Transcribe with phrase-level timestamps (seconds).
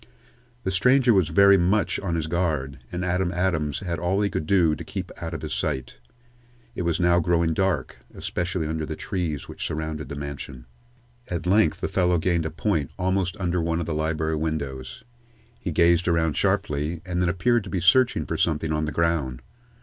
[0.63, 4.47] The stranger was very much on his guard, and Adam Adams had all he could
[4.47, 5.99] do to keep out of his sight.
[6.73, 10.65] It was now growing dark, especially under the trees which surrounded the mansion.
[11.27, 15.03] At length the fellow gained a point almost under one of the library windows.
[15.59, 19.43] He gazed around sharply, and then appeared to be searching for something on the ground.